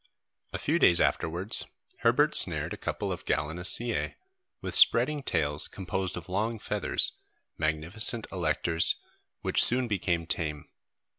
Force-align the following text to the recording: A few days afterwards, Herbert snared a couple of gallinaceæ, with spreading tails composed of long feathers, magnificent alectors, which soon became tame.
A 0.51 0.57
few 0.57 0.79
days 0.79 0.99
afterwards, 0.99 1.67
Herbert 1.99 2.33
snared 2.33 2.73
a 2.73 2.77
couple 2.77 3.11
of 3.11 3.23
gallinaceæ, 3.27 4.15
with 4.59 4.73
spreading 4.75 5.21
tails 5.21 5.67
composed 5.67 6.17
of 6.17 6.27
long 6.27 6.57
feathers, 6.57 7.13
magnificent 7.59 8.25
alectors, 8.31 8.95
which 9.41 9.63
soon 9.63 9.87
became 9.87 10.25
tame. 10.25 10.67